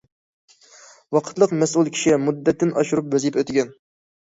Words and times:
ۋاقىتلىق 1.17 1.53
مەسئۇل 1.59 1.93
كىشى 1.99 2.19
مۇددەتتىن 2.25 2.75
ئاشۇرۇپ 2.79 3.15
ۋەزىپە 3.19 3.45
ئۆتىگەن. 3.47 3.73